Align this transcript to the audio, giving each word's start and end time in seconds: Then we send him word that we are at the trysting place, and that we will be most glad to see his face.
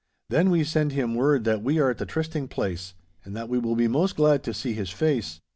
Then 0.31 0.49
we 0.49 0.63
send 0.63 0.93
him 0.93 1.13
word 1.13 1.43
that 1.43 1.61
we 1.61 1.77
are 1.79 1.91
at 1.91 1.99
the 1.99 2.07
trysting 2.07 2.47
place, 2.47 2.95
and 3.23 3.35
that 3.37 3.49
we 3.49 3.59
will 3.59 3.75
be 3.75 3.87
most 3.87 4.15
glad 4.15 4.41
to 4.45 4.51
see 4.51 4.73
his 4.73 4.89
face. 4.89 5.41